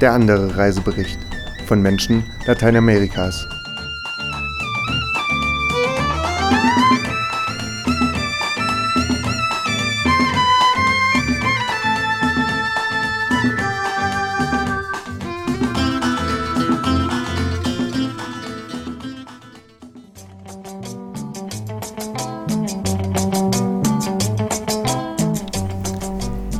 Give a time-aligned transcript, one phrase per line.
[0.00, 1.18] Der andere Reisebericht
[1.66, 3.57] von Menschen Lateinamerikas.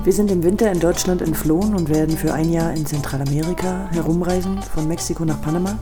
[0.09, 4.63] Wir sind im Winter in Deutschland entflohen und werden für ein Jahr in Zentralamerika herumreisen,
[4.63, 5.79] von Mexiko nach Panama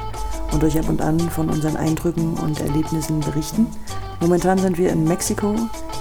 [0.50, 3.68] und euch ab und an von unseren Eindrücken und Erlebnissen berichten.
[4.20, 5.54] Momentan sind wir in Mexiko,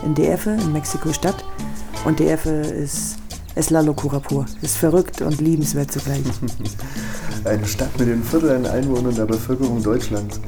[0.03, 1.45] in DF, in Mexiko-Stadt.
[2.03, 3.17] Und DF ist,
[3.53, 4.47] ist La Locura pur.
[4.63, 6.23] Ist verrückt und liebenswert zugleich.
[7.43, 10.41] Eine Stadt mit den Viertel an Einwohnern der Bevölkerung Deutschlands.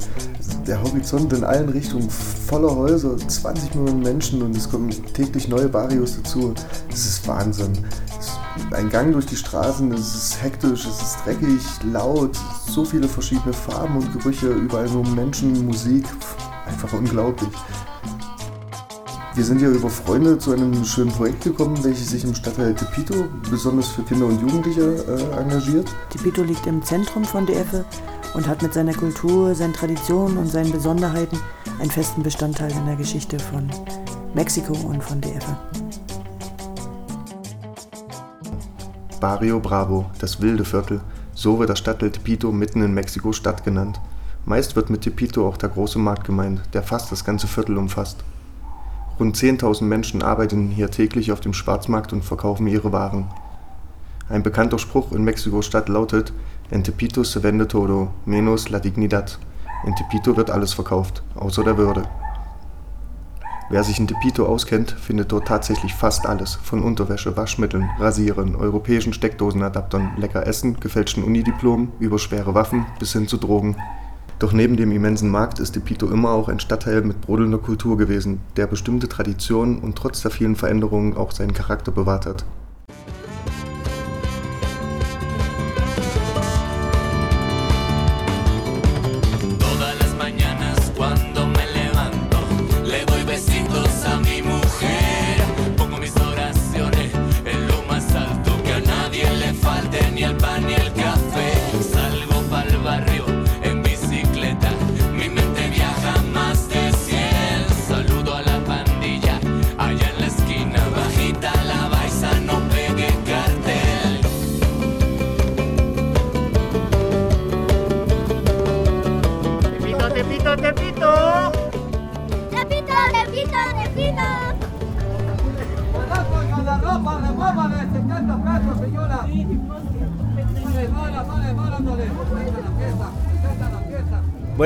[0.68, 5.66] Der Horizont in allen Richtungen voller Häuser, 20 Millionen Menschen und es kommen täglich neue
[5.66, 6.52] Barrios dazu.
[6.92, 7.72] Es ist Wahnsinn.
[8.20, 12.84] Es ist ein Gang durch die Straßen, es ist hektisch, es ist dreckig, laut, so
[12.84, 16.04] viele verschiedene Farben und Gerüche, überall nur Menschen, Musik.
[16.66, 17.48] Einfach unglaublich.
[19.34, 23.24] Wir sind ja über Freunde zu einem schönen Projekt gekommen, welches sich im Stadtteil Tepito
[23.50, 25.88] besonders für Kinder und Jugendliche äh, engagiert.
[26.10, 27.84] Tepito liegt im Zentrum von DF
[28.38, 31.40] und hat mit seiner Kultur, seinen Traditionen und seinen Besonderheiten
[31.80, 33.68] einen festen Bestandteil in der Geschichte von
[34.32, 35.44] Mexiko und von DF.
[39.20, 41.00] Barrio Bravo, das wilde Viertel,
[41.34, 44.00] so wird das Stadtteil Tepito mitten in Mexiko-Stadt genannt.
[44.44, 48.22] Meist wird mit Tepito auch der große Markt gemeint, der fast das ganze Viertel umfasst.
[49.18, 53.26] Rund 10.000 Menschen arbeiten hier täglich auf dem Schwarzmarkt und verkaufen ihre Waren.
[54.28, 56.32] Ein bekannter Spruch in Mexiko-Stadt lautet:
[56.70, 59.38] En Tepito se vende todo, menos la dignidad.
[59.86, 62.02] In Tepito wird alles verkauft, außer der Würde.
[63.70, 69.12] Wer sich in Tepito auskennt, findet dort tatsächlich fast alles, von Unterwäsche, Waschmitteln, Rasieren, europäischen
[69.12, 73.76] Steckdosenadaptern, lecker Essen, gefälschten Unidiplomen, über schwere Waffen bis hin zu Drogen.
[74.38, 78.40] Doch neben dem immensen Markt ist Tepito immer auch ein Stadtteil mit brodelnder Kultur gewesen,
[78.56, 82.44] der bestimmte Traditionen und trotz der vielen Veränderungen auch seinen Charakter bewahrt hat.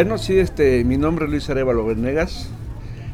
[0.03, 2.49] Bueno, sí, este, mi nombre es Luis Arevalo Venegas.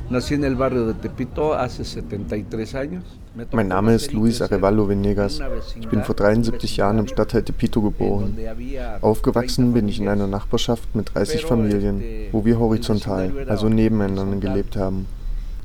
[0.08, 3.04] Nací en el barrio de Tepito hace 73 años.
[3.52, 5.38] Mein Name ist Luis Arevalo en Venegas.
[5.78, 8.38] Ich bin vor vecindad, 73 Jahren im Stadtteil Tepito en geboren.
[9.02, 10.26] Aufgewachsen 30 bin ich in einer.
[10.26, 15.04] Nachbarschaft mit 30 Pero, Familien, wo wir horizontal, also nebeneinander gelebt haben.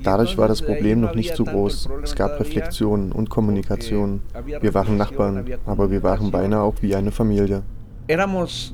[0.03, 1.87] Dadurch war das Problem no noch nicht so groß.
[2.03, 4.19] Es gab todavía, Reflexion und Kommunikation.
[4.59, 7.63] Wir waren Nachbarn, aber wir waren beinahe auch wie eine Familie.
[8.09, 8.73] éramos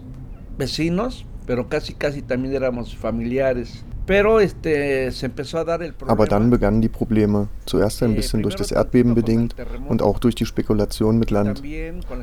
[0.58, 3.84] vecinos, pero casi casi también éramos familiares.
[4.06, 6.14] Pero este se empezó a dar el problema.
[6.14, 7.48] Aber dann begannen die Probleme.
[7.66, 9.56] Zuerst ein Eh, bisschen durch das Erdbeben bedingt
[9.88, 11.64] und auch durch die Spekulation mit Land.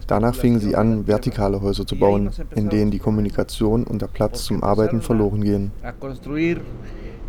[0.06, 4.44] Danach fingen sie an, vertikale Häuser zu bauen, in denen die Kommunikation und der Platz
[4.44, 5.72] zum Arbeiten verloren gehen.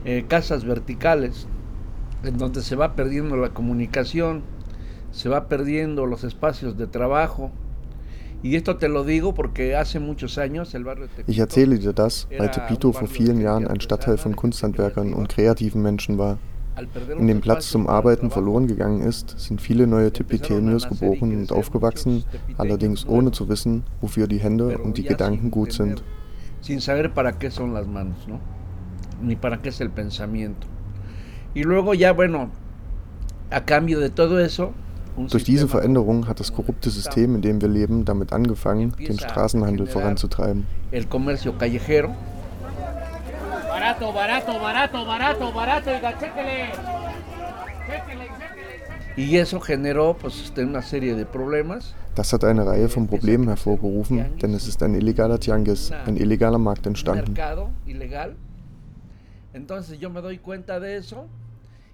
[0.05, 1.47] Eh, casas verticales,
[2.23, 4.43] en donde se va perdiendo la comunicación,
[5.11, 7.49] se va perdiendo los espacios de trabajo.
[8.43, 8.53] Ich
[11.39, 15.81] erzähle dir das, weil Tepito vor barrio vielen Jahren ein Stadtteil von Kunsthandwerkern und kreativen
[15.81, 16.37] Menschen war.
[17.17, 22.23] In dem Platz zum Arbeiten verloren gegangen ist, sind viele neue Tepetenios geboren und aufgewachsen,
[22.57, 26.03] allerdings ohne zu wissen, wofür die Hände und die Gedanken gut sind.
[26.61, 28.39] Sin saber para qué son las manos, ¿no?
[29.21, 30.67] Ni para qué es el pensamiento.
[31.55, 32.51] Y luego ya, bueno,
[33.49, 34.73] a cambio de todo eso,
[35.17, 39.87] Durch diese Veränderung hat das korrupte System, in dem wir leben, damit angefangen, den Straßenhandel
[39.87, 40.67] voranzutreiben.
[52.15, 56.59] Das hat eine Reihe von Problemen hervorgerufen, denn es ist ein illegaler Tianguis, ein illegaler
[56.59, 57.35] Markt entstanden.
[59.53, 61.25] Entonces yo me doy cuenta de eso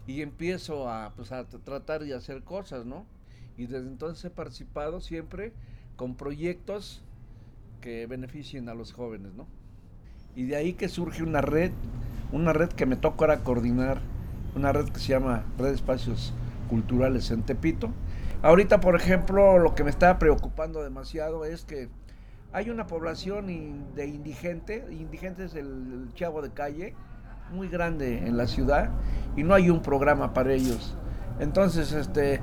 [0.05, 1.31] y empiezo a, pues,
[1.63, 3.05] tratar de hacer cosas, ¿no?
[3.57, 5.53] Y desde entonces he participado siempre
[5.95, 7.03] con proyectos
[7.81, 9.47] que beneficien a los jóvenes, ¿no?
[10.35, 11.71] Y de ahí que surge una red,
[12.31, 14.01] una red que me toca ahora coordinar,
[14.55, 16.33] una red que se llama Red Espacios
[16.69, 17.91] Culturales en Tepito.
[18.41, 21.89] Ahorita, por ejemplo, lo que me está preocupando demasiado es que
[22.51, 23.47] hay una población
[23.95, 26.93] de indigente, indigente es el chavo de calle,
[27.51, 28.89] muy grande en la ciudad,
[29.35, 30.95] y no hay un programa para ellos.
[31.39, 32.41] Entonces, este,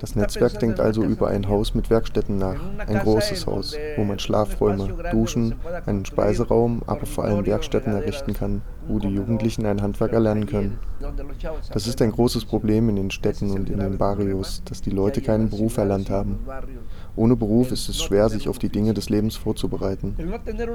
[0.00, 1.46] Das Netzwerk denkt also über ein.
[1.48, 7.24] Haus mit Werkstätten nach, ein großes Haus, wo man Schlafräume, Duschen, einen Speiseraum, aber vor
[7.24, 10.78] allem Werkstätten errichten kann, wo die Jugendlichen ein Handwerk erlernen können.
[11.72, 15.20] Das ist ein großes Problem in den Städten und in den Barrios, dass die Leute
[15.20, 16.38] keinen Beruf erlernt haben.
[17.14, 20.16] Ohne Beruf ist es schwer, sich auf die Dinge des Lebens vorzubereiten.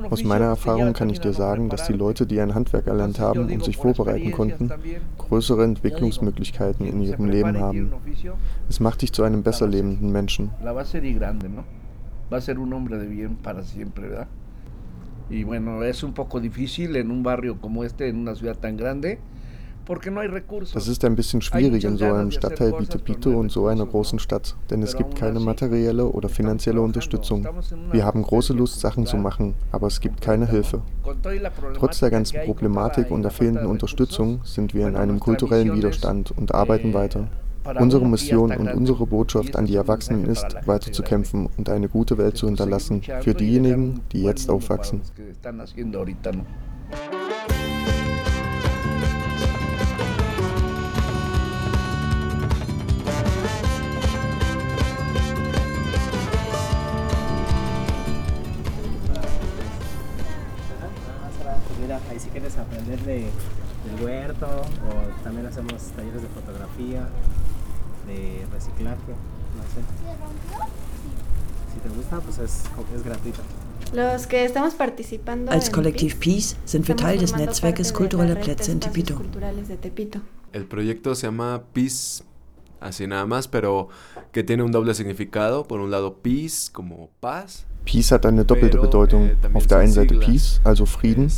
[0.09, 3.51] Aus meiner Erfahrung kann ich dir sagen, dass die Leute, die ein Handwerk erlernt haben
[3.51, 4.71] und sich vorbereiten konnten,
[5.17, 7.91] größere Entwicklungsmöglichkeiten in ihrem Leben haben.
[8.69, 10.51] Es macht dich zu einem besser lebenden Menschen.
[15.29, 18.77] Y bueno, es un poco difícil en un barrio como este, en una ciudad tan
[18.77, 19.19] grande,
[20.73, 24.19] Das ist ein bisschen schwierig in so einem Stadtteil wie Tepito und so einer großen
[24.19, 27.47] Stadt, denn es gibt keine materielle oder finanzielle Unterstützung.
[27.91, 30.81] Wir haben große Lust, Sachen zu machen, aber es gibt keine Hilfe.
[31.75, 36.53] Trotz der ganzen Problematik und der fehlenden Unterstützung sind wir in einem kulturellen Widerstand und
[36.53, 37.27] arbeiten weiter.
[37.79, 42.17] Unsere Mission und unsere Botschaft an die Erwachsenen ist, weiter zu kämpfen und eine gute
[42.17, 45.01] Welt zu hinterlassen für diejenigen, die jetzt aufwachsen.
[63.07, 63.29] De,
[63.85, 67.07] del huerto o también hacemos talleres de fotografía,
[68.05, 69.11] de reciclaje,
[69.55, 69.81] no sé.
[71.73, 72.63] Si te gusta, pues es,
[72.95, 73.41] es gratuito.
[73.93, 77.93] Los que estamos participando Als en Kollektiv Peace sind wir Teil des Netzwerkes parte de
[77.93, 79.15] la Kulturelle red de Plätze in espacios Tepito.
[79.15, 80.19] culturales de Tepito.
[80.51, 82.23] El proyecto se llama Peace,
[82.79, 83.89] así nada más, pero
[84.31, 85.67] que tiene un doble significado.
[85.67, 87.65] Por un lado, peace como paz.
[87.85, 89.31] Peace hat eine doppelte Bedeutung.
[89.53, 91.31] Auf der einen Seite Peace, also Frieden,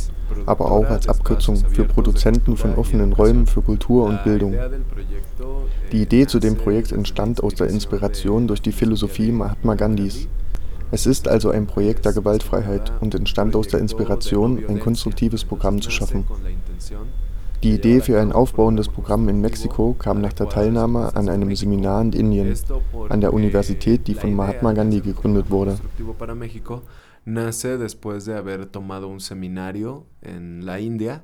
[0.46, 4.56] aber auch als Abkürzung für Produzenten von offenen Räumen für Kultur und Bildung.
[5.92, 10.28] Die Idee zu dem Projekt entstand aus der Inspiration durch die Philosophie Mahatma Gandhis.
[10.92, 15.80] Es ist also ein Projekt der Gewaltfreiheit und entstand aus der Inspiration, ein konstruktives Programm
[15.80, 16.24] zu schaffen.
[17.62, 22.00] Die Idee für ein aufbauendes Programm in Mexiko kam nach der Teilnahme an einem Seminar
[22.00, 22.54] in Indien,
[23.10, 25.72] an der Universität, die von Mahatma Gandhi gegründet wurde.
[25.72, 26.80] Constructivo para México
[27.26, 31.22] nace después de haber tomado un seminario en la India,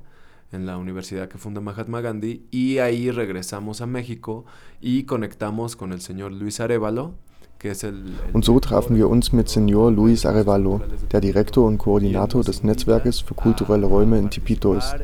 [0.53, 4.45] en la universidad que funda Mahatma Gandhi, y ahí regresamos a México
[4.83, 7.15] y conectamos con el señor Luis Arevalo,
[7.59, 8.15] que es el...
[8.29, 12.63] el Und so trafen wir uns mit Senor Luis Arevalo, der Direktor und Koordinator des
[12.63, 14.95] Netzwerkes für kulturelle Räume in Tepito ist.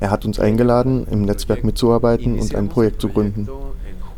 [0.00, 3.48] Er hat uns eingeladen, im Netzwerk mitzuarbeiten und ein Projekt zu gründen.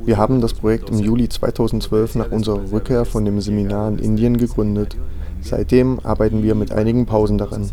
[0.05, 4.37] Wir haben das Projekt im Juli 2012 nach unserer Rückkehr von dem Seminar in Indien
[4.37, 4.97] gegründet.
[5.43, 7.71] Seitdem arbeiten wir mit einigen Pausen daran.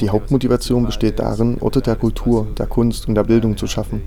[0.00, 4.02] Die Hauptmotivation besteht darin, Orte der Kultur, der Kunst und der Bildung zu schaffen.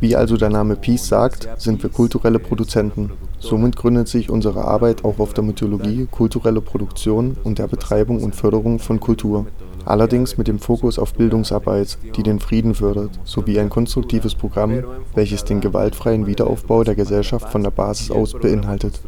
[0.00, 3.12] Wie also der Name Peace sagt, sind wir kulturelle Produzenten.
[3.38, 8.34] Somit gründet sich unsere Arbeit auch auf der Mythologie, kulturelle Produktion und der Betreibung und
[8.34, 9.46] Förderung von Kultur.
[9.84, 14.82] Allerdings mit dem Fokus auf Bildungsarbeit, die den Frieden fördert, sowie ein konstruktives Programm,
[15.14, 19.00] welches den gewaltfreien Wiederaufbau der Gesellschaft von der Basis aus beinhaltet.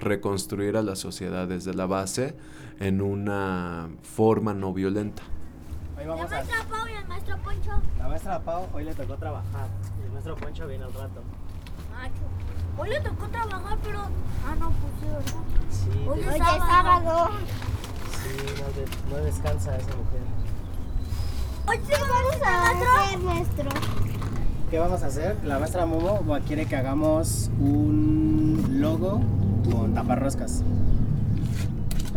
[0.00, 2.34] reconstruir a la sociedad desde la base
[2.78, 5.22] en una forma no violenta.
[5.96, 6.36] Hoy La vamos a...
[6.36, 7.70] maestra Pau y el maestro Poncho.
[7.98, 9.68] La maestra Pau hoy le tocó trabajar.
[10.00, 11.22] y El maestro Poncho viene al rato.
[11.90, 12.80] Macho.
[12.80, 13.98] Hoy le tocó trabajar, pero.
[14.46, 15.34] Ah, no, pues sí, ¿verdad?
[15.70, 17.28] Sí, Hoy es sábado.
[17.30, 17.87] sí
[18.58, 20.20] no, de- no descansa esa mujer.
[21.66, 22.70] Hoy vamos a
[23.04, 23.68] hacer nuestro.
[24.70, 25.36] ¿Qué vamos a hacer?
[25.44, 29.20] La maestra Momo quiere que hagamos un logo
[29.70, 30.62] con taparroscas.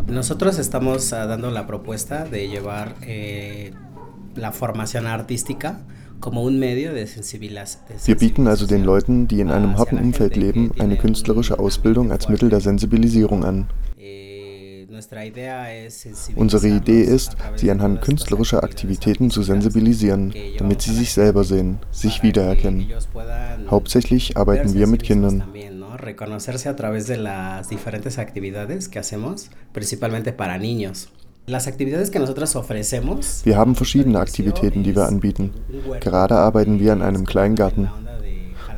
[0.07, 3.71] Nosotros estamos ah, dando la propuesta de llevar eh,
[4.35, 5.79] la formación artística
[6.19, 7.97] como un medio de sensibilización.
[8.05, 12.27] Wir bieten also den Leuten, die in einem harten Umfeld leben, eine künstlerische Ausbildung als
[12.29, 13.67] Mittel der Sensibilisierung an.
[16.35, 22.23] Unsere Idee ist, sie anhand künstlerischer Aktivitäten zu sensibilisieren, damit sie sich selber sehen, sich
[22.23, 22.87] wiedererkennen.
[23.69, 25.43] Hauptsächlich arbeiten wir mit Kindern.
[25.97, 31.09] Reconocerse a través de las diferentes actividades que hacemos, principalmente para niños.
[33.43, 35.51] Wir haben verschiedene Aktivitäten, die wir anbieten.
[35.99, 37.89] Gerade arbeiten wir an einem kleinen Garten.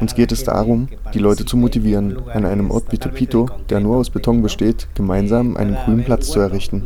[0.03, 3.95] Uns geht es darum, die Leute zu motivieren, an einem Ort wie Tepito, der nur
[3.95, 6.86] aus Beton besteht, gemeinsam einen grünen Platz zu errichten.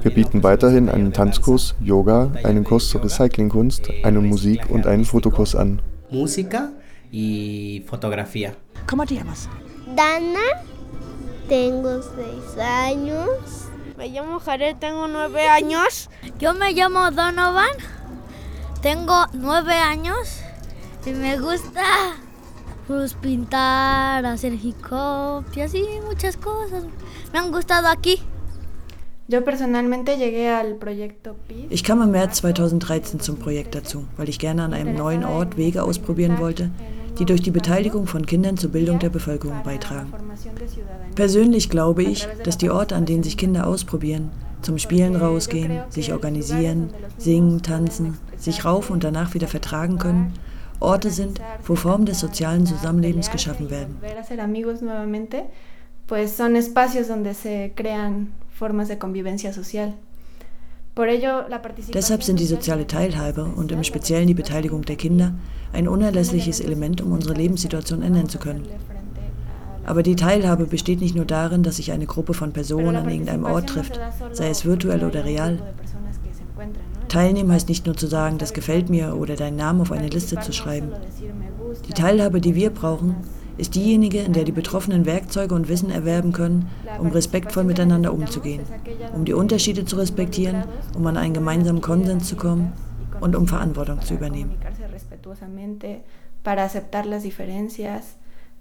[0.00, 5.56] Wir bieten weiterhin einen Tanzkurs, Yoga, einen Kurs zur Recyclingkunst, einen Musik- und einen Fotokurs
[5.56, 5.82] an.
[6.12, 6.70] Música
[7.10, 8.54] y fotografía.
[8.88, 9.48] ¿Cómo te llamas?
[9.96, 10.62] Dana,
[11.48, 13.66] tengo seis años.
[13.98, 16.08] Me llamo Jared, tengo nueve años.
[16.38, 17.74] Yo me llamo Donovan,
[18.82, 20.44] tengo nueve años
[21.06, 21.82] y me gusta
[22.86, 26.84] pues, pintar, hacer hip hop y así muchas cosas.
[27.32, 28.20] Me han gustado aquí.
[29.28, 31.66] Yo personalmente llegué al proyecto PIS.
[31.70, 35.56] Ich kam im März 2013 zum Projekt dazu, weil ich gerne an einem neuen Ort
[35.56, 36.70] Wege ausprobieren wollte,
[37.18, 40.12] die durch die Beteiligung von Kindern zur Bildung der Bevölkerung beitragen.
[41.14, 44.30] Persönlich glaube ich, dass die Orte, an denen sich Kinder ausprobieren,
[44.60, 50.34] zum Spielen rausgehen, sich organisieren, singen, tanzen, sich rauf und danach wieder vertragen können,
[50.82, 53.96] Orte sind, wo Formen des sozialen Zusammenlebens geschaffen werden.
[56.08, 59.94] Pues son espacios donde se crean formas de convivencia social.
[61.94, 65.32] Deshalb sind die soziale Teilhabe und im Speziellen die Beteiligung der Kinder
[65.72, 68.66] ein unerlässliches Element, um unsere Lebenssituation ändern zu können.
[69.84, 73.44] Aber die Teilhabe besteht nicht nur darin, dass sich eine Gruppe von Personen an irgendeinem
[73.44, 73.98] Ort trifft,
[74.32, 75.58] sei es virtuell oder real.
[77.12, 80.40] Teilnehmen heißt nicht nur zu sagen, das gefällt mir oder deinen Namen auf eine Liste
[80.40, 80.92] zu schreiben.
[81.86, 83.16] Die Teilhabe, die wir brauchen,
[83.58, 88.62] ist diejenige, in der die Betroffenen Werkzeuge und Wissen erwerben können, um respektvoll miteinander umzugehen,
[89.14, 90.64] um die Unterschiede zu respektieren,
[90.96, 92.72] um an einen gemeinsamen Konsens zu kommen
[93.20, 94.52] und um Verantwortung zu übernehmen.
[94.52, 96.00] comunicarse respetuosamente,
[96.42, 98.16] para aceptar las diferencias,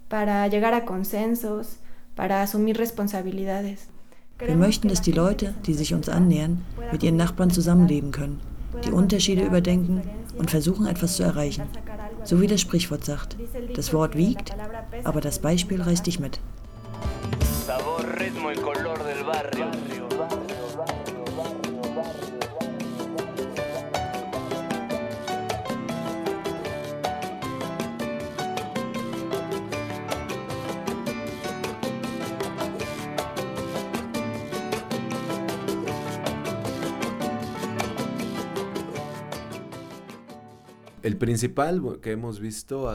[0.09, 1.77] para llegar a consensos,
[2.15, 3.87] para asumir responsabilidades.
[4.45, 8.39] Wir möchten, dass die Leute, die sich uns annähern, mit ihren Nachbarn zusammenleben können,
[8.85, 10.01] die Unterschiede überdenken
[10.37, 11.63] und versuchen, etwas zu erreichen.
[12.23, 13.37] So wie das Sprichwort sagt.
[13.75, 14.53] Das Wort wiegt,
[15.03, 16.39] aber das Beispiel reißt dich mit.
[17.65, 20.00] Sabor, ritmo y color del barrio.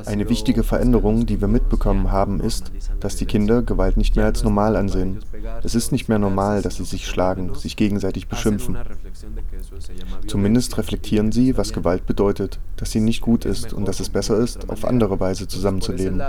[0.07, 2.71] Eine wichtige Veränderung, die wir mitbekommen haben, ist,
[3.01, 5.19] dass die Kinder Gewalt nicht mehr als normal ansehen.
[5.65, 8.77] Es ist nicht mehr normal, dass sie sich schlagen, sich gegenseitig beschimpfen.
[10.27, 14.39] Zumindest reflektieren sie, was Gewalt bedeutet, dass sie nicht gut ist und dass es besser
[14.39, 16.23] ist, auf andere Weise zusammenzuleben.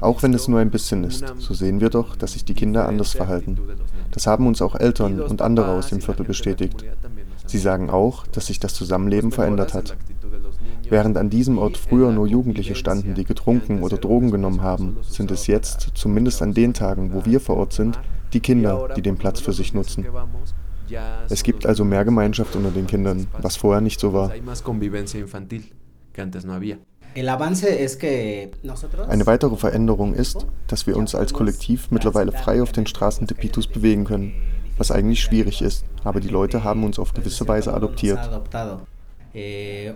[0.00, 2.88] Auch wenn es nur ein bisschen ist, so sehen wir doch, dass sich die Kinder
[2.88, 3.58] anders verhalten.
[4.10, 6.84] Das haben uns auch Eltern und andere aus dem Viertel bestätigt.
[7.52, 9.94] Sie sagen auch, dass sich das Zusammenleben verändert hat.
[10.88, 15.30] Während an diesem Ort früher nur Jugendliche standen, die getrunken oder Drogen genommen haben, sind
[15.30, 18.00] es jetzt, zumindest an den Tagen, wo wir vor Ort sind,
[18.32, 20.06] die Kinder, die den Platz für sich nutzen.
[21.28, 24.32] Es gibt also mehr Gemeinschaft unter den Kindern, was vorher nicht so war.
[29.08, 33.66] Eine weitere Veränderung ist, dass wir uns als Kollektiv mittlerweile frei auf den Straßen Tepitus
[33.66, 34.32] bewegen können,
[34.78, 38.18] was eigentlich schwierig ist, aber die Leute haben uns auf gewisse Weise adoptiert.
[39.34, 39.90] Eh,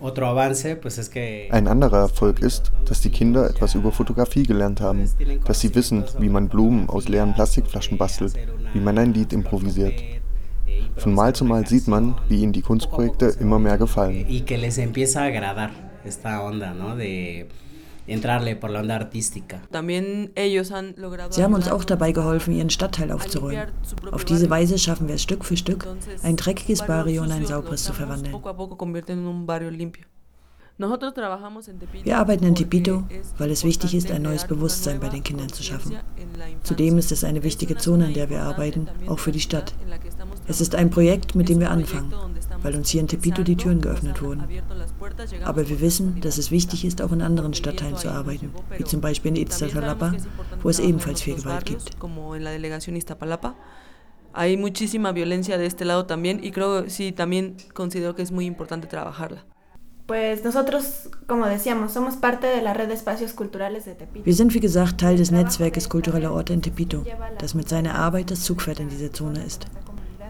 [1.51, 5.11] Ein anderer Erfolg ist, dass die Kinder etwas über Fotografie gelernt haben,
[5.45, 8.35] dass sie wissen, wie man Blumen aus leeren Plastikflaschen bastelt,
[8.73, 9.95] wie man ein Lied improvisiert.
[10.97, 14.25] Von Mal zu Mal sieht man, wie ihnen die Kunstprojekte immer mehr gefallen.
[21.31, 23.69] Sie haben uns auch dabei geholfen, ihren Stadtteil a aufzuräumen.
[24.13, 24.47] Auf diese.
[24.47, 25.87] Weise schaffen wir es Stück für Stück,
[26.23, 28.33] ein dreckiges Barrio in ein sauberes zu verwandeln.
[32.05, 33.05] Wir arbeiten in Tepito,
[33.39, 35.97] weil es wichtig ist, ein neues Bewusstsein bei den Kindern zu schaffen.
[36.65, 39.75] Zudem ist es eine wichtige Zone, in der wir arbeiten, auch für die Stadt.
[40.47, 42.13] Es ist ein Projekt, mit dem wir anfangen,
[42.67, 44.43] weil uns hier in Tepito die Türen geöffnet wurden.
[45.45, 49.01] Aber wir wissen, dass es wichtig ist, auch in anderen Stadtteilen zu arbeiten, wie zum
[49.01, 50.15] Beispiel in Iztapalapa,
[50.63, 51.97] wo es ebenfalls viel Gewalt gibt.
[54.33, 58.45] Hay muchísima violencia de este lado también y creo, sí, también considero que es muy
[58.45, 59.47] importante trabajarla.
[60.07, 64.25] Pues nosotros, como decíamos, somos parte de la red de espacios culturales de Tepito.
[64.27, 67.03] Wir sind, wie gesagt, Teil des Netzwerkes Kultureller Orte in Tepito,
[67.39, 69.67] das mit seiner Arbeit das Zugpferd in dieser Zone ist.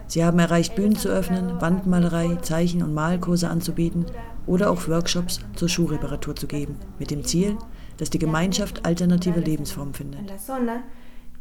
[0.07, 4.05] Sie haben erreicht, Bühnen zu öffnen, Wandmalerei, Zeichen- und Malkurse anzubieten
[4.45, 7.57] oder auch Workshops zur Schuhreparatur zu geben, mit dem Ziel,
[7.97, 10.29] dass die Gemeinschaft alternative Lebensformen en findet.
[10.29, 10.83] la zona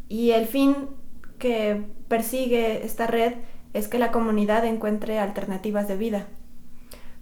[0.08, 0.74] y el fin
[1.38, 3.34] que persigue esta red
[3.72, 6.26] es que la comunidad encuentre alternativas de vida.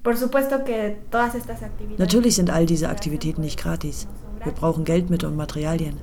[0.02, 4.06] Por supuesto que todas estas actividades Natürlich sind all diese Aktivitäten nicht gratis.
[4.44, 5.96] Wir brauchen Geldmittel und Materialien.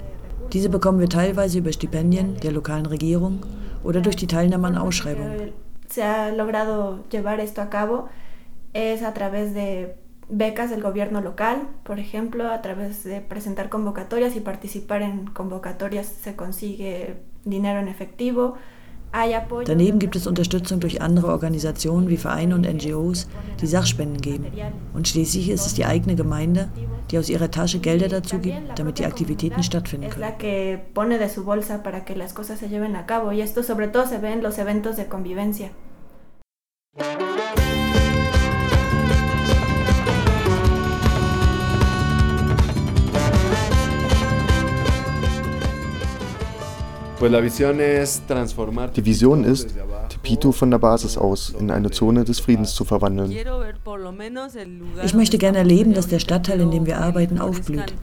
[0.54, 3.46] Diese bekommen wir teilweise über Stipendien der lokalen Regierung
[3.84, 5.54] oder durch die Teilnahme an Ausschreibungen.
[5.92, 8.08] se ha logrado llevar esto a cabo
[8.74, 9.96] es a través de
[10.30, 16.08] becas del gobierno local, por ejemplo, a través de presentar convocatorias y participar en convocatorias
[16.08, 18.56] se consigue dinero en efectivo.
[19.66, 23.28] Daneben gibt es Unterstützung durch andere Organisationen wie Vereine und NGOs,
[23.60, 24.46] die Sachspenden geben.
[24.94, 26.70] Und schließlich ist es die eigene Gemeinde,
[27.10, 30.34] die aus ihrer Tasche Gelder dazu gibt, damit die Aktivitäten stattfinden können.
[47.22, 48.88] Pues la visión es transformar.
[48.88, 49.76] Die Vision ist,
[50.22, 53.32] Tepito von der Basis aus in eine Zone des Friedens zu verwandeln.
[55.04, 57.94] Ich möchte gerne erleben, dass der Stadtteil, in dem wir arbeiten, aufblüht,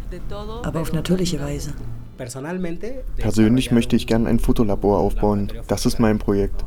[0.63, 1.73] aber auf natürliche Weise.
[3.17, 5.53] Persönlich möchte ich gern ein Fotolabor aufbauen.
[5.69, 6.65] Das ist mein Projekt.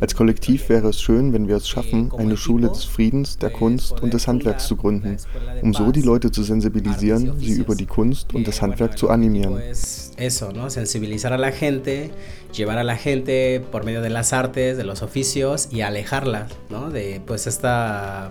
[0.00, 4.00] Als Kollektiv wäre es schön, wenn wir es schaffen, eine Schule des Friedens, der Kunst
[4.02, 5.16] und des Handwerks zu gründen,
[5.62, 9.58] um so die Leute zu sensibilisieren, sie über die Kunst und das Handwerk zu animieren.
[9.70, 10.70] es eso, ¿no?
[10.70, 12.10] Sensibilizar a la gente,
[12.52, 16.90] llevar a la gente por medio de las artes, de los oficios y alejarla, ¿no?
[16.90, 18.30] De pues esta.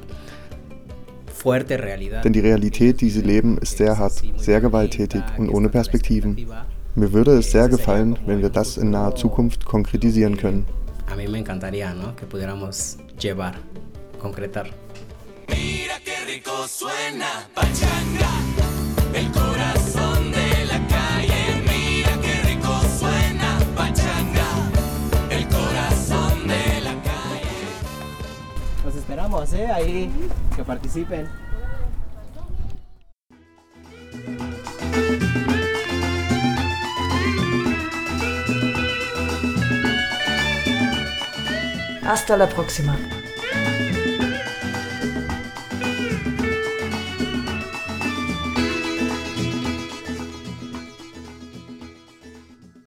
[1.43, 6.47] Denn die Realität, die sie leben, ist sehr hart, sehr gewalttätig und ohne Perspektiven.
[6.95, 10.65] Mir würde es sehr gefallen, wenn wir das in naher Zukunft konkretisieren können.
[11.09, 12.15] A mí me encantaría, ¿no?
[12.15, 13.55] Que pudiéramos llevar,
[14.19, 14.67] concretar.
[15.47, 18.31] Mira qué rico suena pachanga,
[19.13, 19.86] el corazón
[29.65, 30.11] Ahí,
[30.55, 31.27] que participen.
[42.05, 42.97] Hasta la próxima.